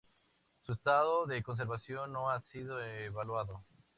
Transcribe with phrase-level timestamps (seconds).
[0.63, 3.63] Su estado de conservación no ha sido evaluado.